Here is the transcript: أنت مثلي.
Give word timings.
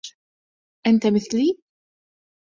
أنت 0.87 1.07
مثلي. 1.07 1.57